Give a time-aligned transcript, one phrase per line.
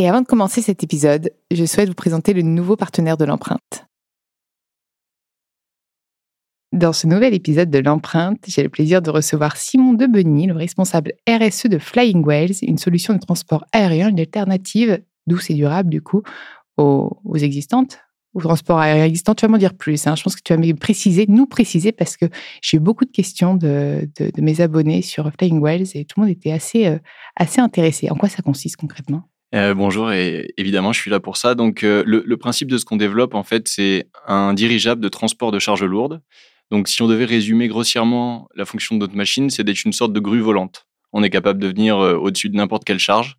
[0.00, 3.84] Et avant de commencer cet épisode, je souhaite vous présenter le nouveau partenaire de l'empreinte.
[6.72, 11.12] Dans ce nouvel épisode de l'empreinte, j'ai le plaisir de recevoir Simon Debeny, le responsable
[11.28, 16.00] RSE de Flying Whales, une solution de transport aérien, une alternative douce et durable du
[16.00, 16.22] coup
[16.78, 18.00] aux, existantes,
[18.32, 19.34] au transport aérien existant.
[19.34, 20.06] Tu vas m'en dire plus.
[20.06, 20.16] Hein.
[20.16, 22.24] Je pense que tu vas me préciser, nous préciser, parce que
[22.62, 26.34] j'ai eu beaucoup de questions de, mes abonnés sur Flying Whales et tout le monde
[26.34, 26.98] était assez, euh,
[27.36, 28.08] assez intéressé.
[28.08, 29.24] En quoi ça consiste concrètement?
[29.52, 31.54] Euh, bonjour et évidemment je suis là pour ça.
[31.54, 35.50] Donc euh, le, principe de ce qu'on développe en fait c'est un dirigeable de transport
[35.50, 36.20] de charges lourdes.
[36.70, 40.12] Donc si on devait résumer grossièrement la fonction de notre machine, c'est d'être une sorte
[40.12, 40.86] de grue volante.
[41.12, 43.38] On est capable de venir euh, au-dessus de n'importe quelle charge,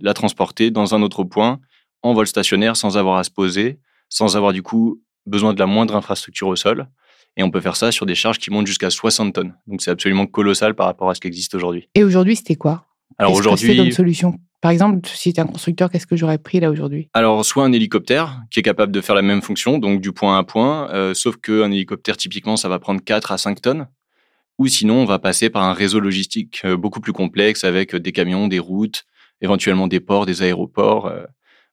[0.00, 1.60] la transporter dans un autre point
[2.02, 5.66] en vol stationnaire sans avoir à se poser, sans avoir du coup besoin de la
[5.66, 6.88] moindre infrastructure au sol.
[7.36, 9.54] Et on peut faire ça sur des charges qui montent jusqu'à 60 tonnes.
[9.66, 11.88] Donc c'est absolument colossal par rapport à ce qui existe aujourd'hui.
[11.94, 12.86] Et aujourd'hui, c'était quoi?
[13.18, 14.38] Alors aujourd'hui, solution?
[14.60, 17.08] Par exemple, si tu es un constructeur, qu'est-ce que j'aurais pris là aujourd'hui?
[17.14, 20.38] Alors, soit un hélicoptère qui est capable de faire la même fonction, donc du point
[20.38, 23.88] à point, euh, sauf qu'un hélicoptère, typiquement, ça va prendre 4 à 5 tonnes.
[24.58, 28.12] Ou sinon, on va passer par un réseau logistique euh, beaucoup plus complexe avec des
[28.12, 29.04] camions, des routes,
[29.40, 31.06] éventuellement des ports, des aéroports.
[31.06, 31.24] Euh,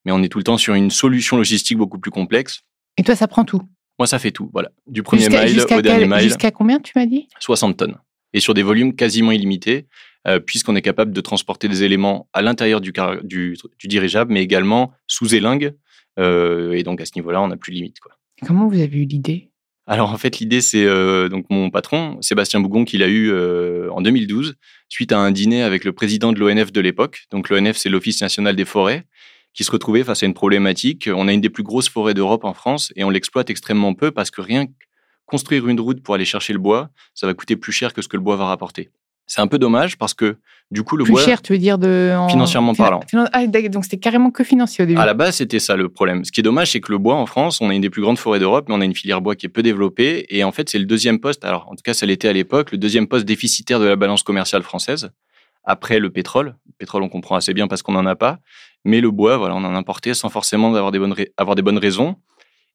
[0.06, 2.62] mais on est tout le temps sur une solution logistique beaucoup plus complexe.
[2.96, 3.62] Et toi, ça prend tout?
[4.00, 4.70] Moi, ça fait tout, voilà.
[4.88, 6.20] Du premier mile au dernier mile.
[6.20, 7.28] Jusqu'à combien, tu m'as dit?
[7.40, 7.98] 60 tonnes.
[8.38, 9.88] Et sur des volumes quasiment illimités.
[10.28, 12.92] Euh, puisqu'on est capable de transporter des éléments à l'intérieur du,
[13.24, 15.74] du, dirigeable, mais également sous élingue.
[16.20, 18.00] Euh, et donc à ce niveau-là, on n'a plus de limite.
[18.02, 18.12] Quoi.
[18.46, 19.50] Comment vous avez eu l'idée?
[19.90, 23.32] Alors en fait l'idée c'est euh, donc mon patron Sébastien Bougon qui l'a eu
[23.90, 24.56] en 2012
[24.90, 27.22] suite à un dîner avec le président de l'ONF de l'époque.
[27.32, 29.06] Donc l'ONF c'est l'Office national des forêts
[29.54, 31.10] qui se retrouvait face à une problématique.
[31.12, 34.12] On a une des plus grosses forêts d'Europe en France et on l'exploite extrêmement peu
[34.12, 34.74] parce que rien que
[35.28, 38.08] construire une route pour aller chercher le bois, ça va coûter plus cher que ce
[38.08, 38.90] que le bois va rapporter.
[39.28, 40.38] C'est un peu dommage parce que
[40.72, 43.02] du coup le plus bois cher, tu veux dire de financièrement parlant.
[43.34, 45.00] Ah, donc c'était carrément que financier au début.
[45.00, 46.24] À la base, c'était ça le problème.
[46.24, 48.02] Ce qui est dommage, c'est que le bois en France, on a une des plus
[48.02, 50.54] grandes forêts d'Europe, mais on a une filière bois qui est peu développée et en
[50.54, 51.44] fait, c'est le deuxième poste.
[51.44, 54.24] Alors en tout cas, ça l'était à l'époque, le deuxième poste déficitaire de la balance
[54.24, 55.12] commerciale française
[55.66, 56.56] après le pétrole.
[56.66, 58.40] Le pétrole, on comprend assez bien parce qu'on n'en a pas,
[58.86, 61.78] mais le bois, voilà, on en importait sans forcément avoir des bonnes avoir des bonnes
[61.78, 62.16] raisons.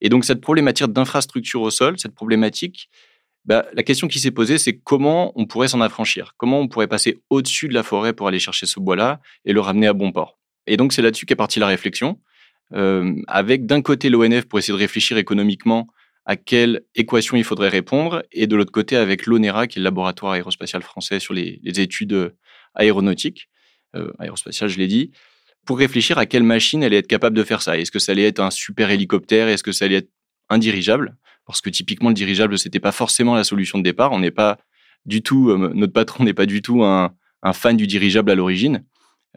[0.03, 2.91] Et donc cette problématique d'infrastructure au sol, cette problématique,
[3.45, 6.35] bah, la question qui s'est posée, c'est comment on pourrait s'en affranchir?
[6.37, 9.61] Comment on pourrait passer au-dessus de la forêt pour aller chercher ce bois-là et le
[9.61, 10.39] ramener à bon port?
[10.67, 12.21] Et donc, c'est là-dessus qu'est partie la réflexion,
[12.73, 15.89] euh, avec d'un côté l'ONF pour essayer de réfléchir économiquement
[16.25, 19.85] à quelle équation il faudrait répondre, et de l'autre côté avec l'ONERA, qui est le
[19.85, 22.33] laboratoire aérospatial français sur les, études
[22.75, 23.49] aéronautiques,
[23.97, 25.11] euh, aérospatiales, je l'ai dit,
[25.67, 27.78] pour réfléchir à quelle machine allait être capable de faire ça.
[27.78, 29.49] Est-ce que ça allait être un super hélicoptère?
[29.49, 30.11] Est-ce que ça allait être
[30.49, 34.12] un dirigeable parce que typiquement le dirigeable c'était pas forcément la solution de départ.
[34.12, 34.59] On n'est pas
[35.05, 37.15] du tout, euh, notre patron n'est pas du tout un,
[37.53, 38.84] fan du dirigeable à l'origine,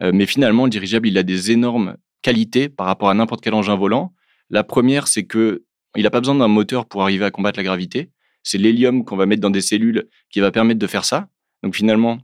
[0.02, 3.54] euh, mais finalement le dirigeable il a des énormes qualités par rapport à n'importe quel
[3.54, 4.12] engin volant.
[4.50, 5.64] La première c'est que
[5.96, 8.10] il n'a pas besoin d'un moteur pour arriver à combattre la gravité.
[8.42, 11.28] C'est l'hélium qu'on va mettre dans des cellules qui va permettre de faire ça.
[11.62, 12.18] Donc finalement,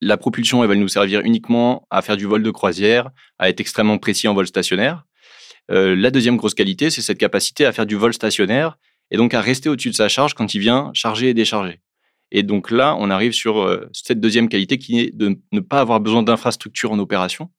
[0.00, 3.60] la propulsion, elle va nous servir uniquement à faire du vol de croisière, à être
[3.60, 5.04] extrêmement précis en vol stationnaire.
[5.70, 8.78] Euh, la deuxième grosse qualité, c'est cette capacité à faire du vol stationnaire
[9.10, 11.80] et donc à rester au-dessus de sa charge quand il vient charger et décharger.
[12.32, 15.80] Et donc là, on arrive sur euh, cette deuxième qualité qui est de ne pas
[15.80, 17.50] avoir besoin d'infrastructures en opération.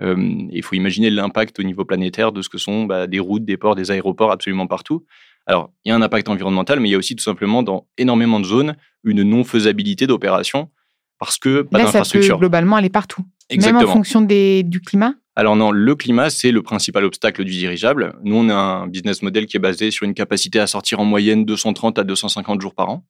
[0.00, 0.16] Euh,
[0.50, 3.56] il faut imaginer l'impact au niveau planétaire de ce que sont bah, des routes, des
[3.56, 5.04] ports, des aéroports absolument partout.
[5.46, 7.86] Alors, il y a un impact environnemental, mais il y a aussi tout simplement dans
[7.98, 10.70] énormément de zones une non-faisabilité d'opération
[11.18, 12.28] parce que pas d'infrastructure.
[12.28, 13.24] Ça peut globalement aller partout.
[13.48, 13.80] Exactement.
[13.80, 17.50] Même en fonction des, du climat alors non, le climat, c'est le principal obstacle du
[17.50, 18.14] dirigeable.
[18.22, 21.04] Nous, on a un business model qui est basé sur une capacité à sortir en
[21.04, 23.04] moyenne 230 à 250 jours par an,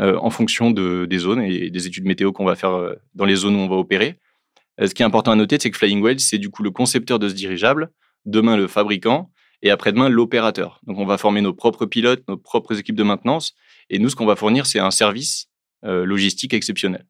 [0.00, 3.24] euh, en fonction de, des zones et des études météo qu'on va faire euh, dans
[3.24, 4.18] les zones où on va opérer.
[4.80, 6.72] Euh, ce qui est important à noter, c'est que Flying Whale, c'est du coup le
[6.72, 7.92] concepteur de ce dirigeable,
[8.26, 9.30] demain le fabricant,
[9.62, 10.80] et après-demain l'opérateur.
[10.84, 13.54] Donc on va former nos propres pilotes, nos propres équipes de maintenance,
[13.88, 15.46] et nous, ce qu'on va fournir, c'est un service
[15.84, 17.06] logistique exceptionnel.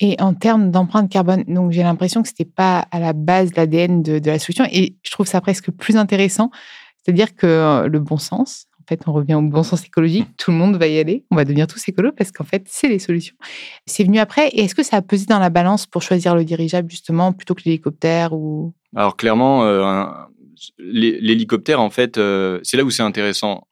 [0.00, 3.54] Et en termes d'empreinte carbone, donc j'ai l'impression que ce n'était pas à la base
[3.54, 4.64] l'ADN de, la solution.
[4.72, 6.50] Et je trouve ça presque plus intéressant.
[7.04, 10.50] C'est-à-dire que euh, le bon sens, en fait, on revient au bon sens écologique, tout
[10.50, 12.98] le monde va y aller, on va devenir tous écolos parce qu'en fait, c'est les
[12.98, 13.36] solutions.
[13.86, 14.48] C'est venu après.
[14.48, 17.54] Et est-ce que ça a pesé dans la balance pour choisir le dirigeable, justement, plutôt
[17.54, 18.72] que l'hélicoptère ou...
[18.96, 20.04] Alors, clairement, euh,
[20.78, 23.68] l'hélicoptère, en fait, euh, c'est là où c'est intéressant.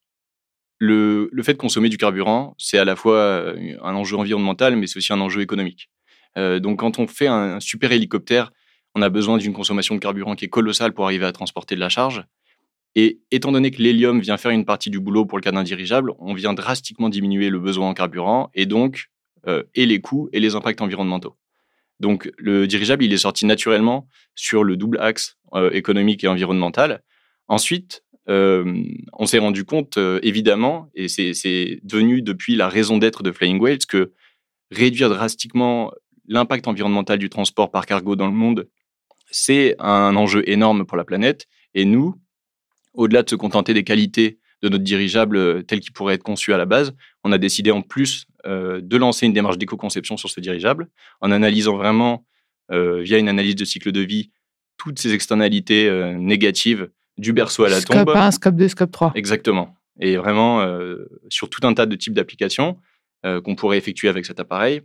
[0.78, 4.98] Le, fait de consommer du carburant, c'est à la fois un enjeu environnemental, mais c'est
[4.98, 5.88] aussi un enjeu économique.
[6.36, 8.52] Euh, donc, quand on fait un, super hélicoptère,
[8.94, 11.80] on a besoin d'une consommation de carburant qui est colossale pour arriver à transporter de
[11.80, 12.24] la charge.
[12.94, 15.62] Et étant donné que l'hélium vient faire une partie du boulot pour le cas d'un
[15.62, 19.10] dirigeable, on vient drastiquement diminuer le besoin en carburant et donc
[19.74, 21.36] et les coûts et les impacts environnementaux.
[22.00, 27.02] Donc le dirigeable, il est sorti naturellement sur le double axe euh, économique et environnemental.
[27.48, 28.84] Ensuite, euh,
[29.14, 33.58] on s'est rendu compte, euh, évidemment, et c'est devenu depuis la raison d'être de Flying
[33.58, 34.12] Whales, que
[34.70, 35.92] réduire drastiquement
[36.28, 38.68] l'impact environnemental du transport par cargo dans le monde,
[39.30, 41.46] c'est un enjeu énorme pour la planète.
[41.74, 42.14] Et nous,
[42.94, 46.56] au-delà de se contenter des qualités de notre dirigeable tel qu'il pourrait être conçu à
[46.56, 46.94] la base,
[47.24, 50.88] on a décidé en plus euh, de lancer une démarche d'éco-conception sur ce dirigeable,
[51.20, 52.26] en analysant vraiment,
[52.70, 54.30] euh, via une analyse de cycle de vie,
[54.76, 57.96] toutes ces externalités euh, négatives du berceau à la tombe.
[57.96, 59.12] Scope 1, scope 2, scope 3.
[59.14, 59.74] Exactement.
[60.00, 60.64] Et vraiment,
[61.28, 62.78] sur tout un tas de types d'applications
[63.24, 64.82] qu'on pourrait effectuer avec cet appareil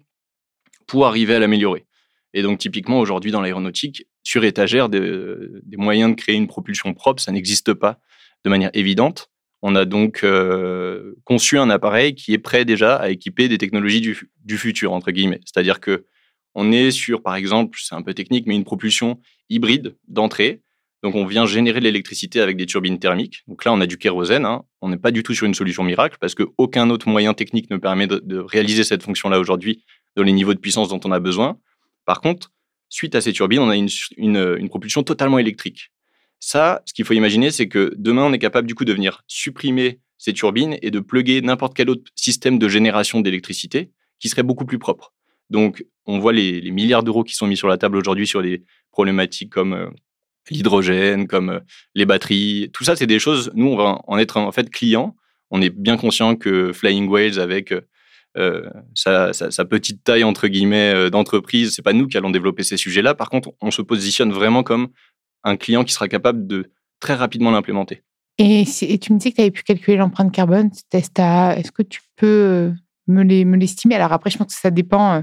[0.87, 1.85] pour arriver à l'améliorer.
[2.33, 7.21] Et donc, typiquement, aujourd'hui, dans l'aéronautique, sur étagère, des, moyens de créer une propulsion propre,
[7.21, 7.99] ça n'existe pas
[8.43, 9.29] de manière évidente.
[9.61, 14.01] On a donc euh, conçu un appareil qui est prêt déjà à équiper des technologies
[14.01, 15.39] du, futur, entre guillemets.
[15.45, 16.05] C'est-à-dire que
[16.55, 19.19] on est sur, par exemple, c'est un peu technique, mais une propulsion
[19.49, 20.61] hybride d'entrée.
[21.01, 23.43] Donc, on vient générer de l'électricité avec des turbines thermiques.
[23.47, 24.45] Donc là, on a du kérosène.
[24.45, 24.63] Hein.
[24.81, 27.77] On n'est pas du tout sur une solution miracle parce qu'aucun autre moyen technique ne
[27.77, 29.83] permet de, réaliser cette fonction-là aujourd'hui
[30.15, 31.57] dans les niveaux de puissance dont on a besoin.
[32.05, 32.51] Par contre,
[32.89, 35.91] suite à ces turbines, on a une propulsion totalement électrique.
[36.45, 39.23] Ça, ce qu'il faut imaginer, c'est que demain, on est capable du coup de venir
[39.27, 44.43] supprimer ces turbines et de plugger n'importe quel autre système de génération d'électricité qui serait
[44.43, 45.13] beaucoup plus propre.
[45.49, 48.63] Donc, on voit les, milliards d'euros qui sont mis sur la table aujourd'hui sur des
[48.91, 49.89] problématiques comme euh,
[50.49, 51.59] l'hydrogène, comme euh,
[51.95, 52.69] les batteries.
[52.73, 55.15] Tout ça, c'est des choses, nous, on va en être en fait clients.
[55.49, 57.81] On est bien conscient que Flying Whales, avec euh,
[58.95, 63.13] sa, sa, petite taille, entre guillemets, d'entreprise, c'est pas nous qui allons développer ces sujets-là.
[63.13, 64.89] Par contre, on se positionne vraiment comme
[65.43, 68.01] un client qui sera capable de très rapidement l'implémenter.
[68.39, 70.71] Et, tu me dis que tu avais pu calculer l'empreinte carbone.
[70.91, 72.71] Est-ce que tu peux euh,
[73.07, 73.23] me
[73.57, 73.95] l'estimer?
[73.95, 75.21] Alors après, je pense que ça dépend euh,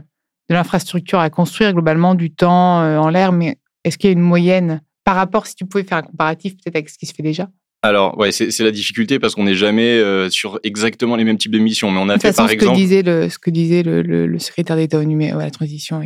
[0.49, 4.15] de l'infrastructure à construire globalement, du temps euh, en l'air, mais est-ce qu'il y a
[4.15, 7.15] une moyenne par rapport, si tu pouvais faire un comparatif peut-être avec ce qui se
[7.15, 7.49] fait déjà?
[7.83, 11.59] Alors, ouais, c'est la difficulté parce qu'on n'est jamais sur exactement les mêmes types de
[11.59, 11.91] missions.
[11.91, 12.73] Mais on a fait, par ce exemple.
[12.73, 16.03] Que disait le, ce que disait le, secrétaire d'État à la transition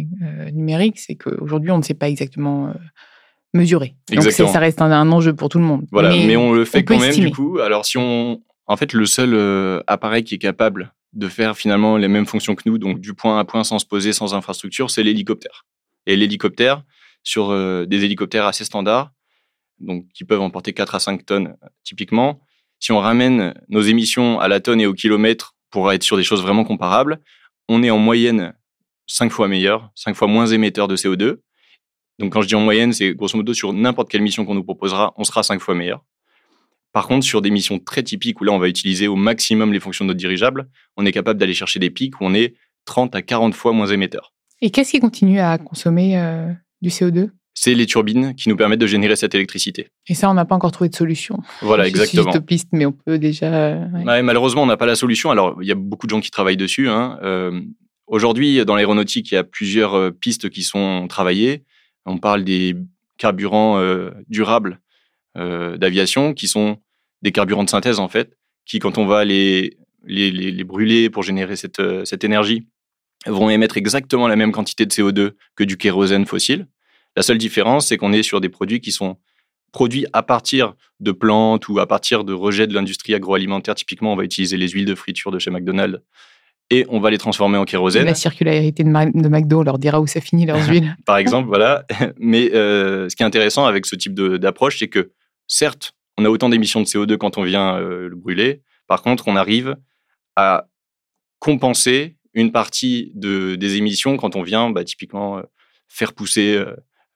[0.52, 2.72] numérique, c'est qu'aujourd'hui, on ne sait pas exactement
[3.54, 3.94] mesuré.
[4.12, 5.86] Donc ça reste un, enjeu pour tout le monde.
[5.90, 7.58] Voilà, mais, on le fait quand même du coup.
[7.60, 11.96] Alors si on, en fait, le seul euh, appareil qui est capable de faire finalement
[11.96, 14.90] les mêmes fonctions que nous, donc du point à point sans se poser, sans infrastructure,
[14.90, 15.64] c'est l'hélicoptère.
[16.06, 16.82] Et l'hélicoptère,
[17.22, 19.12] sur euh, des hélicoptères assez standards,
[19.80, 22.40] donc qui peuvent emporter 4 à 5 tonnes typiquement,
[22.80, 26.22] si on ramène nos émissions à la tonne et au kilomètre pour être sur des
[26.22, 27.20] choses vraiment comparables,
[27.68, 28.54] on est en moyenne
[29.06, 31.38] 5 fois meilleur, 5 fois moins émetteur de CO2
[32.18, 34.64] donc quand je dis en moyenne, c'est grosso modo sur n'importe quelle mission qu'on nous
[34.64, 36.04] proposera, on sera cinq fois meilleur.
[36.92, 39.80] Par contre, sur des missions très typiques où là, on va utiliser au maximum les
[39.80, 42.54] fonctions de notre dirigeable, on est capable d'aller chercher des pics où on est
[42.84, 44.32] 30 à 40 fois moins émetteur.
[44.60, 48.80] Et qu'est-ce qui continue à consommer euh, du CO2 C'est les turbines qui nous permettent
[48.80, 49.88] de générer cette électricité.
[50.08, 51.38] Et ça, on n'a pas encore trouvé de solution.
[51.62, 52.32] Voilà, exactement.
[52.32, 53.46] Juste piste, mais on peut déjà.
[53.46, 53.86] Euh,
[54.22, 55.30] malheureusement, on n'a pas la solution.
[55.30, 56.88] Alors, il y a beaucoup de gens qui travaillent dessus.
[56.88, 57.18] Hein.
[57.22, 57.60] Euh,
[58.08, 61.62] aujourd'hui, dans l'aéronautique, il y a plusieurs pistes qui sont travaillées.
[62.06, 62.76] On parle des
[63.16, 64.80] carburants euh, durables
[65.36, 66.78] euh, d'aviation, qui sont
[67.22, 71.56] des carburants de synthèse, en fait, qui, quand on va les, les, brûler pour générer
[71.56, 72.66] cette, euh, cette énergie,
[73.26, 76.66] vont émettre exactement la même quantité de CO2 que du kérosène fossile.
[77.16, 79.16] La seule différence, c'est qu'on est sur des produits qui sont
[79.72, 83.74] produits à partir de plantes ou à partir de rejets de l'industrie agroalimentaire.
[83.74, 86.00] Typiquement, on va utiliser les huiles de friture de chez McDonald's
[86.70, 88.06] et on va les transformer en kérosène.
[88.06, 90.96] La circularité de, de McDo, on leur dira où ça finit leurs huiles.
[91.04, 91.84] Par exemple, voilà.
[92.18, 95.12] Mais euh, ce qui est intéressant avec ce type d'approche, c'est que
[95.46, 98.62] certes, on a autant d'émissions de CO2 quand on vient euh, le brûler.
[98.86, 99.76] Par contre, on arrive
[100.36, 100.68] à
[101.38, 105.42] compenser une partie de, des émissions quand on vient bah, typiquement euh,
[105.88, 106.64] faire pousser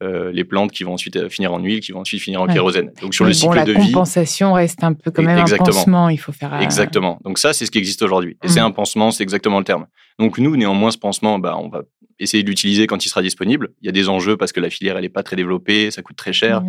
[0.01, 2.47] euh, les plantes qui vont ensuite euh, finir en huile, qui vont ensuite finir en
[2.47, 2.93] kérosène.
[3.03, 6.09] Donc sur le cycle de vie, la compensation reste un peu quand même un pansement.
[6.09, 7.19] Il faut faire euh, exactement.
[7.25, 8.37] Donc ça, c'est ce qui existe aujourd'hui.
[8.45, 8.65] Et c'est mmh.
[8.65, 9.87] un pansement, c'est exactement le terme.
[10.21, 11.83] Donc nous, néanmoins, ce pansement, bah, on va
[12.21, 13.71] essayer de l'utiliser quand il sera disponible.
[13.83, 16.03] Il y a des enjeux parce que la filière, elle n'est pas très développée, ça
[16.03, 16.63] coûte très cher.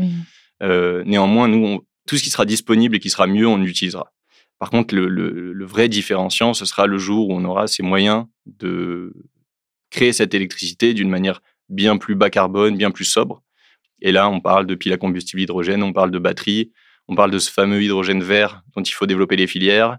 [0.61, 4.11] néanmoins, nous, tout ce qui sera disponible et qui sera mieux, on l'utilisera.
[4.57, 8.25] Par contre, le, le, vrai différenciant, ce sera le jour où on aura ces moyens
[8.47, 9.13] de
[9.91, 13.43] créer cette électricité d'une manière bien plus bas carbone, bien plus sobre.
[14.01, 16.71] Et là, on parle de piles à combustible hydrogène, on parle de batteries,
[17.07, 19.97] On parle de ce fameux hydrogène vert dont il faut développer les filières.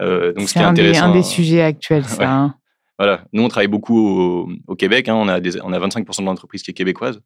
[0.00, 2.30] Euh, donc, c'est un, un, des sujets actuels, ça.
[2.30, 2.54] Hein.
[2.98, 3.24] Voilà.
[3.32, 5.08] Nous, on travaille beaucoup au, Québec.
[5.08, 5.14] Hein.
[5.14, 7.20] On, a des, on a 25% de l'entreprise qui est québécoise.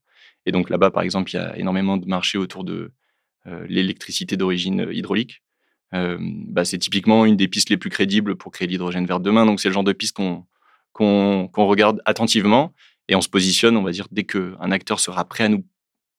[0.47, 2.93] Et donc là-bas, par exemple, il y a énormément de marchés autour de
[3.47, 5.43] euh, l'électricité d'origine hydraulique.
[5.95, 9.47] Euh, bah, c'est typiquement une des pistes les plus crédibles pour créer l'hydrogène vert demain.
[9.47, 10.47] Donc c'est le genre de piste qu'on
[10.93, 12.73] qu'on regarde attentivement
[13.09, 15.65] et on se positionne, on va dire, dès qu'un acteur sera prêt à nous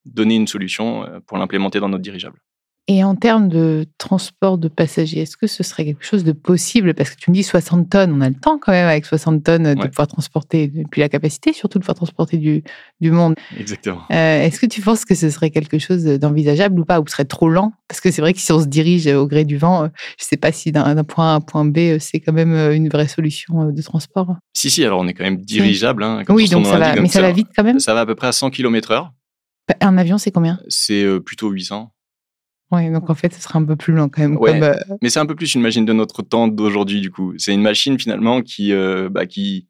[0.05, 2.39] donner une solution pour l'implémenter dans notre dirigeable.
[2.87, 6.93] Et en termes de transport de passagers, est-ce que ce serait quelque chose de possible?
[6.93, 9.43] Parce que tu me dis 60 tonnes, on a le temps quand même avec 60
[9.43, 12.63] tonnes de pouvoir transporter, et puis la capacité surtout de pouvoir transporter du,
[13.01, 13.33] du monde.
[13.57, 14.03] Exactement.
[14.11, 17.25] Euh, est-ce que tu penses que ce serait quelque chose d'envisageable ou pas, ou serait
[17.25, 17.73] trop lent?
[17.87, 19.87] Parce que c'est vrai que si on se dirige au gré du vent, euh,
[20.19, 22.33] je ne sais pas si d'un point A à un point B, euh, c'est quand
[22.33, 24.35] même une vraie solution de transport.
[24.53, 26.03] Si, si, alors on est quand même dirigeable.
[26.03, 27.79] Hein, oui, donc ça va, mais ça, va vite quand même?
[27.79, 29.09] Ça va à peu près à 100 km/h.
[29.81, 30.59] Un avion, c'est combien?
[30.67, 31.94] C'est plutôt 800.
[32.71, 34.37] Oui, donc en fait, ce sera un peu plus lent quand même.
[34.37, 37.33] Ouais, euh, Mais c'est un peu plus une machine de notre temps d'aujourd'hui, du coup.
[37.37, 39.67] C'est une machine finalement qui, euh, bah, qui,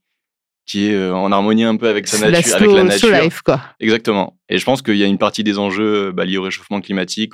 [0.66, 3.10] qui est euh, en harmonie un peu avec sa nature, avec la nature.
[3.12, 3.62] life, quoi.
[3.80, 4.38] Exactement.
[4.48, 7.34] Et je pense qu'il y a une partie des enjeux bah, liés au réchauffement climatique,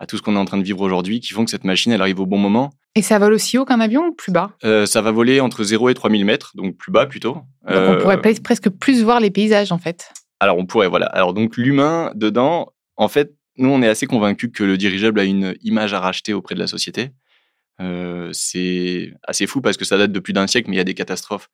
[0.00, 1.92] à tout ce qu'on est en train de vivre aujourd'hui, qui font que cette machine,
[1.92, 2.70] elle arrive au bon moment.
[2.96, 4.50] Et ça vole aussi haut qu'un avion ou plus bas?
[4.86, 7.34] Ça va voler entre 0 et 3000 mètres, donc plus bas plutôt.
[7.68, 10.12] Donc on pourrait presque plus voir les paysages en fait.
[10.40, 11.06] Alors on pourrait, voilà.
[11.06, 15.24] Alors donc l'humain dedans, en fait, nous, on est assez convaincus que le dirigeable a
[15.24, 17.10] une image à racheter auprès de la société.
[17.80, 20.82] Euh, c'est assez fou parce que ça date de plus d'un siècle, mais il y
[20.82, 21.48] a des catastrophes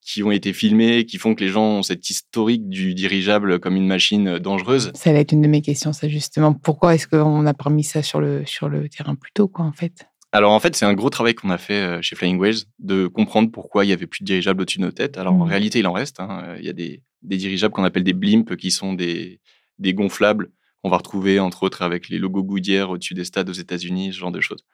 [0.00, 3.74] qui ont été filmées, qui font que les gens ont cette historique du dirigeable comme
[3.74, 4.92] une machine dangereuse.
[4.94, 6.52] Ça va être une de mes questions, ça justement.
[6.54, 9.64] Pourquoi est-ce qu'on a pas mis ça sur le, sur le terrain plus tôt, quoi,
[9.64, 10.06] en fait?
[10.32, 13.06] Alors en fait, c'est un gros travail qu'on a fait euh, chez Flying Whales de
[13.06, 15.18] comprendre pourquoi il y avait plus de dirigeables au-dessus de nos têtes.
[15.18, 15.48] Alors en mmh.
[15.48, 16.20] réalité, il en reste.
[16.20, 16.56] Hein.
[16.58, 19.40] Il y a des, des dirigeables qu'on appelle des blimps, qui sont des,
[19.78, 20.50] des gonflables
[20.86, 24.18] on va retrouver entre autres avec les logos Goodyear au-dessus des stades aux États-Unis, ce
[24.18, 24.64] genre de choses.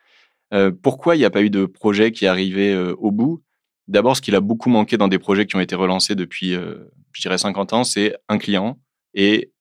[0.52, 3.42] Euh, pourquoi il n'y a pas eu de projet qui est arrivé euh, au bout?
[3.88, 6.84] D'abord, ce qu'il a beaucoup manqué dans des projets qui ont été relancés depuis, euh,
[7.12, 8.78] je dirais, 50 ans, c'est un client
[9.14, 9.52] et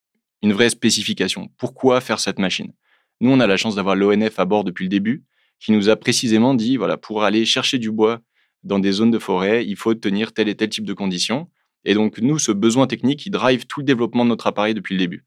[0.42, 1.48] une vraie spécification.
[1.58, 2.74] Pourquoi faire cette machine?
[3.22, 5.24] Nous, on a la chance d'avoir l'ONF à bord depuis le début,
[5.62, 8.20] qui nous a précisément dit, voilà, pour aller chercher du bois
[8.64, 11.50] dans des zones de forêt, il faut tenir tel et tel type de conditions.
[11.86, 14.96] Et donc, nous, ce besoin technique, il drive tout le développement de notre appareil depuis
[14.96, 15.26] le début.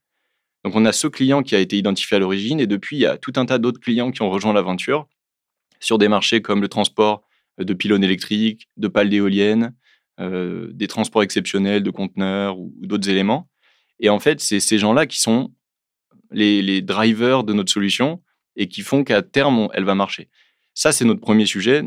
[0.64, 3.06] Donc on a ce client qui a été identifié à l'origine et depuis, il y
[3.06, 5.06] a tout un tas d'autres clients qui ont rejoint l'aventure
[5.78, 7.22] sur des marchés comme le transport
[7.58, 9.74] de pylônes électriques, de pales d'éoliennes,
[10.20, 13.48] euh, des transports exceptionnels de conteneurs ou, d'autres éléments.
[14.00, 15.52] Et en fait, c'est ces gens-là qui sont
[16.30, 18.22] les, drivers de notre solution
[18.56, 20.30] et qui font qu'à terme, elle va marcher.
[20.72, 21.82] Ça, c'est notre premier sujet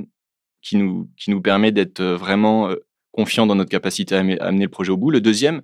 [0.61, 2.75] qui nous, qui nous permet d'être vraiment euh,
[3.11, 5.09] confiants dans notre capacité à amener, le projet au bout.
[5.09, 5.61] Le deuxième,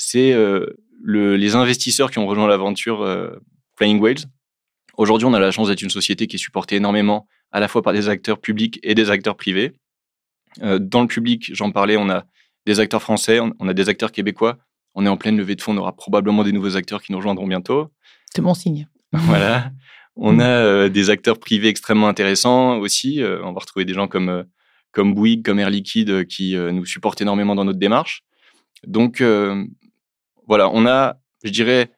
[0.00, 0.64] c'est euh,
[1.04, 3.38] les investisseurs qui ont rejoint l'aventure euh,
[3.76, 4.24] Flying Whales.
[4.96, 7.82] Aujourd'hui, on a la chance d'être une société qui est supportée énormément à la fois
[7.82, 9.72] par des acteurs publics et des acteurs privés.
[10.62, 12.24] Euh, dans le public, j'en parlais, on a
[12.66, 14.56] des acteurs français, on, a des acteurs québécois.
[14.94, 17.18] On est en pleine levée de fonds, on aura probablement des nouveaux acteurs qui nous
[17.18, 17.90] rejoindront bientôt.
[18.34, 18.88] C'est bon signe.
[19.12, 19.70] voilà.
[20.16, 23.20] On a euh, des acteurs privés extrêmement intéressants aussi.
[23.22, 24.46] on va retrouver des gens comme,
[24.92, 28.22] comme Bouygues, comme Air Liquide qui nous supportent énormément dans notre démarche.
[28.86, 29.22] Donc,
[30.50, 31.92] voilà, on a, je dirais,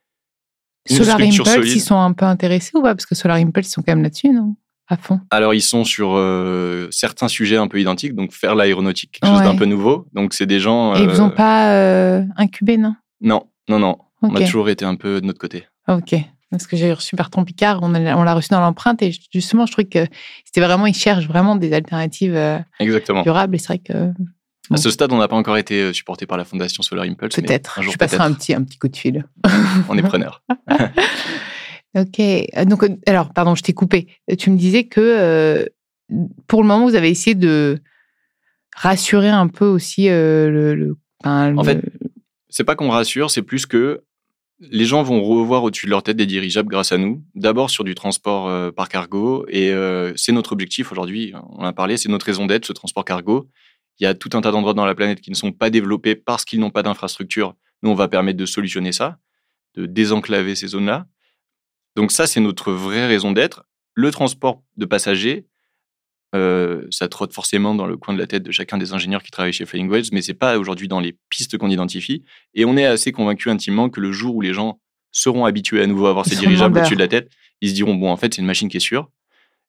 [0.90, 2.94] une Solar Impulse, ils sont un peu intéressés ou pas?
[2.94, 4.56] Parce que Solar Impulse, ils sont quand même là-dessus, non?
[4.88, 5.20] À fond.
[5.30, 9.42] Alors, ils sont sur euh, certains sujets un peu identiques, donc faire l'aéronautique, quelque chose
[9.42, 10.06] d'un peu nouveau.
[10.12, 10.94] Donc, c'est des gens.
[10.96, 12.94] Et ils vous ont euh, pas euh, incubé, non?
[13.22, 13.96] Non, non, non.
[14.20, 15.66] On a toujours été un peu de notre côté.
[15.88, 16.14] Ok.
[16.50, 19.88] Parce que j'ai reçu Bertrand Picard, on l'a reçu dans l'empreinte et justement, je trouvais
[19.88, 20.06] que
[20.44, 22.38] c'était vraiment, ils cherchent vraiment des alternatives
[22.78, 23.22] Exactement.
[23.22, 23.54] durables.
[23.54, 24.12] Et c'est vrai que
[24.70, 27.34] à ce stade, on n'a pas encore été euh, supporté par la fondation Solar Impulse.
[27.34, 27.82] Peut-être.
[27.82, 29.26] Je passerai un petit, un petit coup de fil.
[29.88, 30.42] on est preneur.
[31.96, 32.20] ok.
[32.66, 34.06] Donc, euh, alors, pardon, je t'ai coupé.
[34.38, 35.66] Tu me disais que euh,
[36.46, 37.80] pour le moment, vous avez essayé de
[38.74, 41.82] rassurer un peu aussi le, En fait,
[42.48, 44.02] c'est pas qu'on rassure, c'est plus que
[44.60, 47.22] les gens vont revoir au-dessus de leur tête des dirigeables grâce à nous.
[47.34, 49.74] D'abord sur du transport par cargo, et
[50.16, 51.32] c'est notre objectif aujourd'hui.
[51.50, 53.48] On en a parlé, c'est notre raison d'être, ce transport cargo.
[53.98, 56.14] Il y a tout un tas d'endroits dans la planète qui ne sont pas développés
[56.14, 57.54] parce qu'ils n'ont pas d'infrastructure.
[57.82, 59.18] Nous, on va permettre de solutionner ça,
[59.74, 61.06] de désenclaver ces zones-là.
[61.96, 63.64] Donc ça, c'est notre vraie raison d'être.
[63.94, 65.46] Le transport de passagers,
[66.34, 69.30] euh, ça trotte forcément dans le coin de la tête de chacun des ingénieurs qui
[69.30, 72.24] travaillent chez Flying Whales, mais c'est pas aujourd'hui dans les pistes qu'on identifie.
[72.54, 74.80] Et on est assez convaincu intimement que le jour où les gens
[75.10, 77.30] seront habitués à nouveau à avoir ces dirigeables au-dessus de la tête,
[77.60, 79.10] ils se diront bon, en fait, c'est une machine qui est sûre.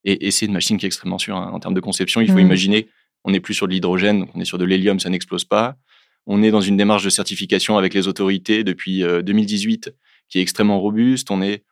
[0.05, 2.19] Et, c'est une machine qui est extrêmement sûre hein, en termes de conception.
[2.19, 2.39] Il faut mmh.
[2.41, 2.89] imaginer
[3.23, 5.77] on n'est plus sur de l'hydrogène, on est sur de l'hélium, ça n'explose pas.
[6.25, 9.91] On est dans une démarche de certification avec les autorités depuis 2018 euh,
[10.29, 11.31] qui est extrêmement robuste.
[11.31, 11.63] On est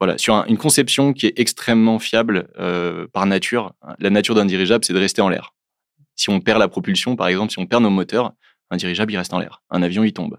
[0.00, 3.72] voilà, sur une conception qui est extrêmement fiable euh, par nature.
[3.98, 5.54] La nature d'un dirigeable, c'est de rester en l'air.
[6.16, 8.32] Si on perd la propulsion, par exemple, si on perd nos moteurs,
[8.70, 9.62] un dirigeable, il reste en l'air.
[9.70, 10.38] Un avion, il tombe.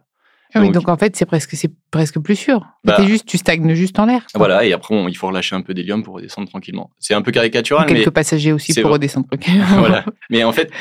[0.54, 2.66] Ah oui, donc en fait, c'est presque, c'est presque plus sûr.
[2.84, 4.25] Bah, juste, tu stagnes juste en l'air.
[4.34, 6.89] Voilà, et après, il faut relâcher un peu d'hélium pour redescendre tranquillement.
[7.00, 8.94] C'est un peu caricatural, quelques mais passagers aussi pour vrai.
[8.94, 9.27] redescendre.
[9.77, 10.06] voilà.
[10.30, 10.72] Mais en fait,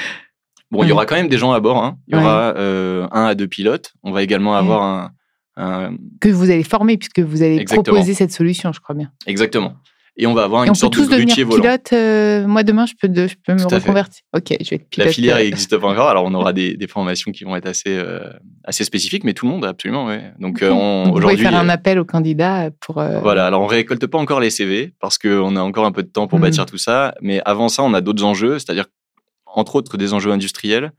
[0.70, 1.82] bon, il y aura quand même des gens à bord.
[1.82, 1.98] hein.
[2.08, 3.92] Il y aura euh, un à deux pilotes.
[4.02, 5.10] On va également avoir un,
[5.56, 7.82] un- Que vous allez former puisque vous allez Exactement.
[7.96, 9.10] proposer cette solution, je crois bien.
[9.26, 9.74] exactement.
[10.18, 11.62] Et on va avoir Et une sorte de grutier volant.
[11.62, 11.92] pilote.
[11.92, 14.22] euh, moi, demain, je peux, de- je peux me reconvertir.
[14.34, 15.06] Ok, je vais être pilote.
[15.08, 17.66] La filière euh, n'existe pas encore, alors on aura des, des formations qui vont être
[17.66, 18.30] assez, euh,
[18.64, 20.32] assez spécifiques, mais tout le monde, absolument, ouais.
[20.38, 22.94] Donc euh, on- aujourd'hui, faire un appel aux candidats pour.
[22.94, 23.44] voilà.
[23.46, 26.26] Alors on récolte pas encore les CV parce qu'on a encore un peu de temps
[26.28, 26.44] pour Mhm.
[26.46, 28.86] bâtir tout ça, mais avant ça, on a d'autres enjeux, c'est-à-dire
[29.44, 30.92] entre autres des enjeux industriels.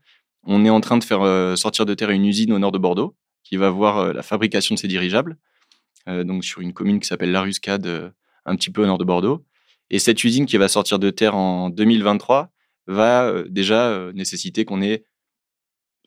[0.46, 3.16] On est en train de faire sortir de terre une usine au nord de Bordeaux
[3.42, 5.36] qui va voir la fabrication de ces dirigeables,
[6.06, 8.12] donc sur une commune qui s'appelle La Ruscade,
[8.48, 9.44] un petit peu au nord de Bordeaux.
[9.90, 12.50] Et cette usine qui va sortir de terre en 2023
[12.86, 15.04] va euh, déjà euh, nécessiter qu'on ait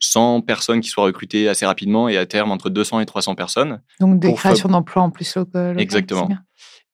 [0.02, 3.82] 100 personnes qui soient recrutées assez rapidement et à terme entre 200 et 300 personnes.
[4.00, 5.70] Donc des créations d'emplois en plus local.
[5.70, 6.30] local, Exactement.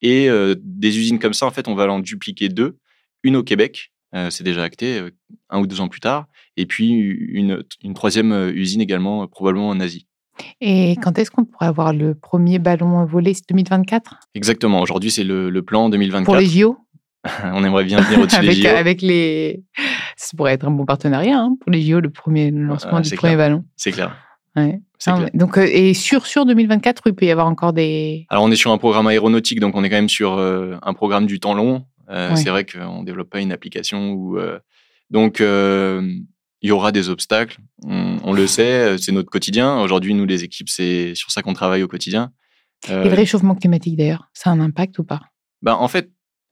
[0.01, 2.77] Et euh, des usines comme ça, en fait, on va en dupliquer deux.
[3.23, 5.11] Une au Québec, euh, c'est déjà acté, euh,
[5.49, 6.27] un ou deux ans plus tard.
[6.55, 10.06] Et puis une, une troisième usine également, probablement en Asie.
[10.61, 13.33] Et quand est-ce qu'on pourrait avoir le premier ballon volé?
[13.33, 14.81] C'est 2024 Exactement.
[14.81, 16.25] Aujourd'hui, c'est le, le plan 2024.
[16.25, 16.77] Pour les JO
[17.43, 18.67] on aimerait bien venir au-dessus des avec, JO.
[18.69, 19.63] avec les.
[20.15, 23.01] Ça pourrait être un bon partenariat hein, pour les JO, le premier le lancement Ah,
[23.01, 23.65] du premier ballon.
[23.75, 24.15] C'est clair.
[24.55, 24.79] Ouais.
[25.05, 28.25] Non, Donc, euh, et sur, sur 2024, il peut y avoir encore des.
[28.29, 30.93] Alors, on est sur un programme aéronautique, donc on est quand même sur euh, un
[30.93, 31.85] programme du temps long.
[32.09, 32.35] Euh, Ouais.
[32.37, 34.37] C'est vrai qu'on ne développe pas une application où.
[34.39, 34.57] euh,
[35.11, 35.41] donc,
[36.61, 37.57] il y aura des obstacles.
[37.85, 39.79] On, on le sait, euh, c'est notre quotidien.
[39.81, 42.31] Aujourd'hui, nous, les équipes, c'est sur ça qu'on travaille au quotidien.
[42.89, 45.21] Euh, Et le réchauffement climatique d'ailleurs, ça a un impact ou pas?
[45.61, 46.09] Bah, en fait,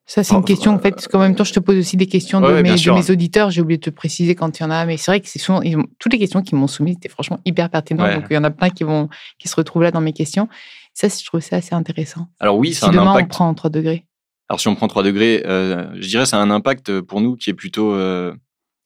[0.08, 1.98] Ça, c'est une Oh, question, en fait, parce qu'en même temps, je te pose aussi
[1.98, 3.50] des questions de, Ouais, mes, de auditeurs.
[3.50, 5.40] J'ai oublié de te préciser quand il y en a, mais c'est vrai que c'est
[5.40, 5.62] souvent,
[6.00, 8.08] toutes les questions qu'ils m'ont soumises étaient franchement hyper pertinentes.
[8.08, 8.16] Ouais.
[8.16, 10.48] Donc, il y en a plein qui, vont, qui se retrouvent là dans mes questions.
[10.94, 12.28] Ça, je trouve ça assez intéressant.
[12.40, 14.06] alors oui, Si c'est un demain, on prend en 3 degrés.
[14.48, 17.36] Alors si on prend 3 degrés, euh, je dirais ça a un impact pour nous
[17.36, 17.94] qui est plutôt...
[17.96, 18.32] euh,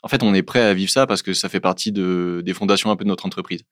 [0.02, 2.54] En fait, on est prêt à vivre ça parce que ça fait partie de, des
[2.54, 3.64] fondations un peu de notre entreprise.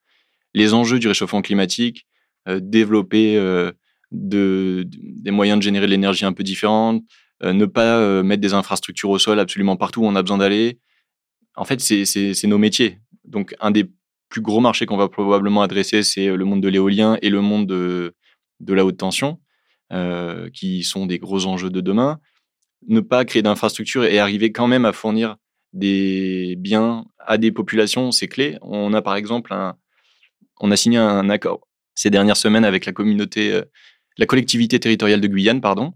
[0.54, 2.06] Les enjeux du réchauffement climatique,
[2.48, 3.72] euh, développer euh,
[4.10, 7.02] de, des moyens de générer de l'énergie un peu différente,
[7.42, 10.78] euh, ne pas mettre des infrastructures au sol absolument partout où on a besoin d'aller.
[11.56, 13.00] En fait, c'est- nos métiers.
[13.24, 13.90] Donc, un des
[14.28, 17.66] plus gros marchés qu'on va probablement adresser, c'est le monde de l'éolien et le monde
[17.66, 18.14] de,
[18.66, 19.40] la haute tension,
[20.52, 22.18] qui sont des gros enjeux de demain.
[22.86, 25.36] Ne pas créer d'infrastructures et arriver quand même à fournir
[25.72, 28.58] des biens à des populations, c'est clé.
[28.62, 29.76] On a par exemple un,
[30.60, 33.62] on a signé un accord ces dernières semaines avec la communauté, euh,
[34.18, 35.94] la collectivité territoriale de Guyane, pardon.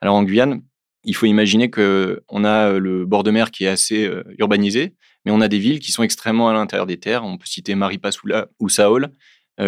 [0.00, 0.62] Alors en Guyane,
[1.04, 4.24] il faut imaginer que on a euh, le bord de mer qui est assez euh,
[4.38, 7.24] urbanisé, mais on a des villes qui sont extrêmement à l'intérieur des terres.
[7.24, 9.10] On peut citer Maripasoula ou Saol,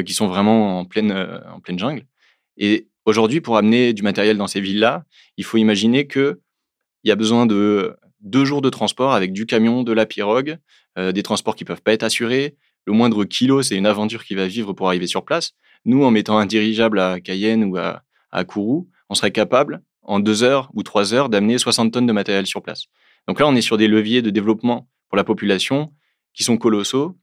[0.05, 2.05] qui sont vraiment en pleine, en pleine jungle.
[2.57, 5.05] Et aujourd'hui, pour amener du matériel dans ces villes-là,
[5.37, 6.41] il faut imaginer que
[7.05, 10.59] il y a besoin de deux jours de transport avec du camion, de la pirogue,
[10.99, 12.57] euh, des transports qui peuvent pas être assurés.
[12.85, 15.53] Le moindre kilo, c'est une aventure qui va vivre pour arriver sur place.
[15.85, 20.21] Nous, en mettant un dirigeable à Cayenne ou à, à Kourou, on serait capable, en
[20.21, 22.87] deux heures ou trois heures, d'amener 60 tonnes de matériel sur place.
[23.29, 25.93] Donc là, on est sur des leviers de développement pour la population
[26.35, 27.17] qui sont colossaux.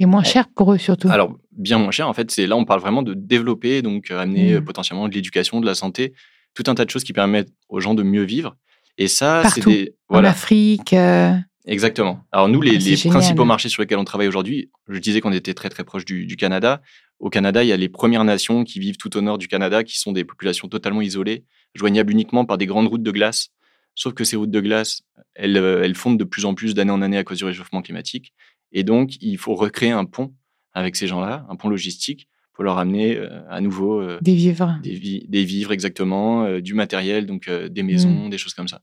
[0.00, 1.08] Et moins cher pour eux surtout.
[1.08, 4.18] Alors, bien moins cher, en fait, c'est là, on parle vraiment de développer, donc euh,
[4.18, 6.12] amener euh, potentiellement de l'éducation, de la santé,
[6.54, 8.56] tout un tas de choses qui permettent aux gens de mieux vivre.
[8.98, 9.94] Et ça, c'est des.
[10.08, 10.92] En Voilà, Afrique.
[10.92, 11.32] euh,
[11.66, 12.24] exactement.
[12.32, 15.32] Alors, nous, les, Ah, les principaux marchés sur lesquels on travaille aujourd'hui, je disais qu'on
[15.32, 16.82] était très, très proche du, du Canada.
[17.20, 19.84] Au Canada, il y a les Premières Nations qui vivent tout au nord du Canada,
[19.84, 23.48] qui sont des populations totalement isolées, joignables uniquement par des grandes routes de glace.
[23.94, 25.02] Sauf que ces routes de glace,
[25.34, 27.82] elles, euh, elles fondent de plus en plus d'année en année à cause du réchauffement
[27.82, 28.32] climatique.
[28.72, 30.34] Et donc, il faut recréer un pont
[30.72, 32.28] avec ces gens-là, un pont logistique,
[32.58, 34.80] pour leur amener euh, à nouveau euh, des vivres.
[34.82, 38.30] des, vi- des vivres exactement, euh, du matériel, donc des maisons, Mm.
[38.30, 38.80] des choses comme ça.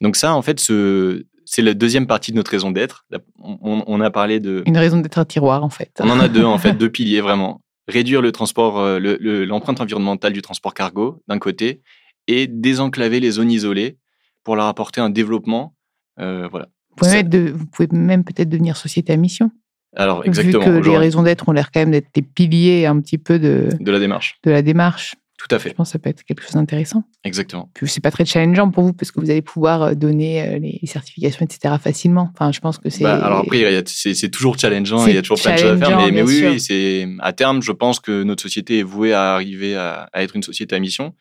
[0.00, 3.04] Donc ça, en fait, ce- c'est la deuxième partie de notre raison d'être.
[3.40, 4.62] On, a parlé de...
[4.66, 5.90] Une raison d'être un tiroir en fait.
[5.98, 7.60] On en a deux, en fait, deux piliers vraiment.
[7.88, 11.82] Réduire le transport, le- le- l'empreinte environnementale du transport cargo, d'un côté,
[12.28, 13.98] et désenclaver les zones isolées
[14.44, 15.74] pour leur apporter un développement.
[16.20, 16.68] euh, voilà.
[16.90, 19.50] Vous pouvez, Ça- mettre de- vous pouvez même peut-être devenir société à mission.
[19.96, 20.64] Alors, exactement.
[20.70, 23.38] Vu que les raisons d'être ont l'air quand même d'être des piliers un petit peu
[23.38, 24.38] de, De la démarche.
[24.44, 25.14] de la démarche.
[25.38, 25.74] Tout à Je fait.
[25.74, 27.02] pense que ça peut être quelque chose d'intéressant.
[27.24, 27.68] Exactement.
[27.74, 30.58] Puis c'est pas très challengeant pour vous parce que vous allez pouvoir euh, donner euh,
[30.60, 31.74] les certifications, etc.
[31.82, 32.30] facilement.
[32.32, 33.02] Enfin, je pense que c'est.
[33.02, 35.84] Bah, alors après, c'est toujours challengeant, et il y a toujours plein de choses à
[35.84, 39.74] faire, mais, oui, c'est à terme, je pense que notre société est vouée à arriver
[39.74, 41.12] à, à être une société à mission.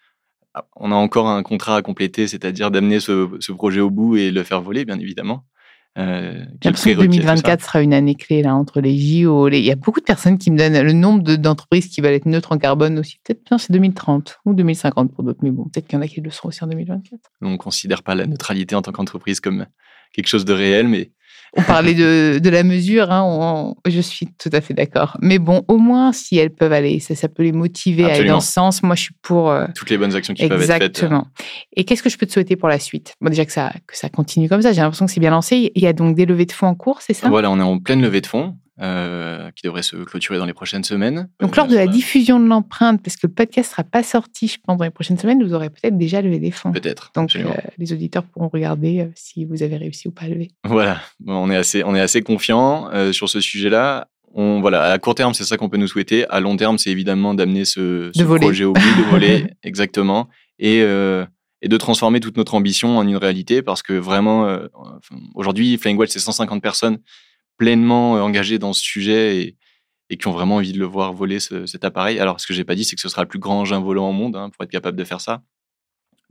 [0.75, 4.43] on a encore un contrat à compléter, c'est-à-dire d'amener ce, projet au bout et le
[4.43, 5.45] faire voler, bien évidemment.
[5.97, 9.49] Euh, J'ai 2024 sera une année clé là entre les JO.
[9.49, 12.25] Il y a beaucoup de personnes qui me donnent le nombre d'entreprises qui veulent être
[12.25, 13.19] neutres en carbone aussi.
[13.23, 16.07] Peut-être bien c'est 2030 ou 2050 pour d'autres, mais bon, peut-être qu'il y en a
[16.07, 17.19] qui le seront aussi en 2024.
[17.41, 19.65] On ne considère pas la neutralité en tant qu'entreprise comme
[20.13, 21.11] quelque chose de réel, mais
[21.57, 25.17] on parlait de, de la mesure, hein, je suis tout à fait d'accord.
[25.21, 28.25] Mais bon, au moins, si elles peuvent aller, ça, ça peut les motiver à aller
[28.29, 28.83] dans ce sens.
[28.83, 29.49] Moi, je suis pour.
[29.49, 30.81] Euh, Toutes les bonnes actions qui peuvent être faites.
[30.81, 31.27] Exactement.
[31.75, 33.15] Et qu'est-ce que je peux te souhaiter pour la suite?
[33.19, 35.71] Bon, Déjà que ça, que ça continue comme ça, j'ai l'impression que c'est bien lancé.
[35.75, 37.29] Il y a donc des levées de fonds en cours, c'est ça?
[37.29, 38.55] Voilà, on est en pleine levée de fonds.
[38.81, 41.29] Euh, qui devrait se clôturer dans les prochaines semaines.
[41.39, 44.01] Donc, lors de la euh, diffusion de l'empreinte, parce que le podcast ne sera pas
[44.01, 46.71] sorti, je pense, dans les prochaines semaines, vous aurez peut-être déjà levé des fonds.
[46.71, 47.11] Peut-être.
[47.13, 47.43] Donc, euh,
[47.77, 50.49] les auditeurs pourront regarder si vous avez réussi ou pas à lever.
[50.63, 54.07] Voilà, on est assez, on est assez confiant sur ce sujet-là.
[54.33, 56.27] On, voilà, à court terme, c'est ça qu'on peut nous souhaiter.
[56.29, 61.67] À long terme, c'est évidemment d'amener ce, projet au bout, de voler, exactement, et, et
[61.67, 64.57] de transformer toute notre ambition en une réalité, parce que vraiment,
[65.35, 66.97] aujourd'hui, Flying Wild, c'est 150 personnes
[67.61, 69.57] pleinement euh, engagés dans ce sujet et,
[70.09, 72.19] et, qui ont vraiment envie de le voir voler cet appareil.
[72.19, 74.09] Alors, ce que j'ai pas dit, c'est que ce sera le plus grand engin volant
[74.09, 75.43] au monde hein, pour être capable de faire ça.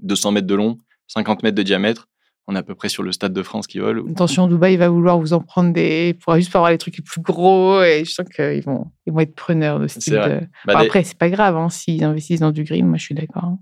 [0.00, 2.08] 200 mètres de long, 50 mètres de diamètre.
[2.48, 4.02] On est à peu près sur le stade de France qui vole.
[4.10, 6.18] Attention, Dubaï va vouloir vous en prendre des.
[6.20, 9.12] pour juste pour avoir les trucs les plus gros et je sens qu'ils vont, ils
[9.12, 10.40] vont être preneurs de ce type de.
[10.66, 13.44] Bah, après, c'est pas grave, hein, s'ils investissent dans du green, moi je suis d'accord.
[13.44, 13.58] Hein.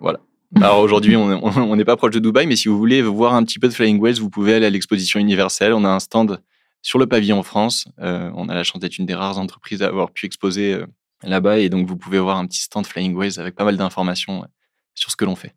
[0.00, 0.18] Voilà.
[0.56, 3.60] Alors aujourd'hui, on n'est pas proche de Dubaï, mais si vous voulez voir un petit
[3.60, 5.72] peu de Flying Whales, vous pouvez aller à l'exposition universelle.
[5.72, 6.40] On a un stand
[6.86, 7.88] sur le pavillon France.
[7.98, 10.86] Euh, on a la chance d'être une des rares entreprises à avoir pu exposer euh,
[11.24, 14.44] là-bas et donc vous pouvez voir un petit stand Flying Ways avec pas mal d'informations
[14.44, 14.46] euh,
[14.94, 15.52] sur ce que l'on fait.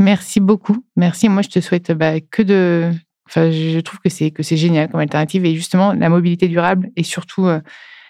[0.00, 0.84] Merci beaucoup.
[0.96, 1.28] Merci.
[1.28, 2.90] Moi, je te souhaite bah, que de.
[3.28, 6.90] Enfin, je trouve que c'est que c'est génial comme alternative et justement la mobilité durable
[6.96, 7.46] et surtout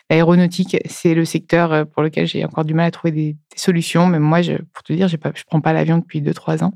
[0.08, 4.06] l'aéronautique, c'est le secteur pour lequel j'ai encore du mal à trouver des, solutions.
[4.06, 6.72] Mais moi, je, pour te dire, je ne prends pas l'avion depuis 2-3 ans.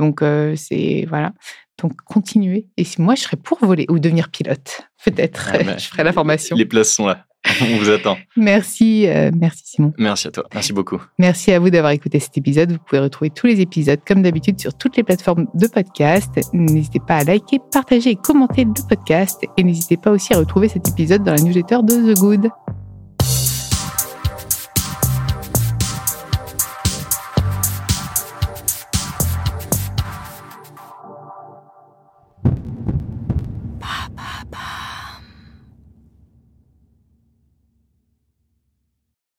[0.00, 0.22] Donc,
[0.56, 1.32] c'est voilà.
[1.80, 2.66] Donc, continuez.
[2.76, 6.12] Et si moi, je serais pour voler ou devenir pilote, peut-être, ah, je ferai la
[6.12, 6.56] formation.
[6.56, 7.26] Les places sont là.
[7.62, 8.18] On vous attend.
[8.36, 9.94] Merci, euh, merci Simon.
[9.96, 10.44] Merci à toi.
[10.52, 11.00] Merci beaucoup.
[11.18, 12.72] Merci à vous d'avoir écouté cet épisode.
[12.72, 16.28] Vous pouvez retrouver tous les épisodes, comme d'habitude, sur toutes les plateformes de podcast.
[16.52, 19.42] N'hésitez pas à liker, partager et commenter le podcast.
[19.56, 22.50] Et n'hésitez pas aussi à retrouver cet épisode dans la newsletter de The Good.